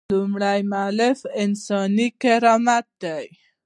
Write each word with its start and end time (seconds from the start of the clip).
لومړۍ 0.13 0.59
مولفه 0.73 1.27
انساني 1.43 2.07
کرامت 2.21 2.85
دی. 3.01 3.25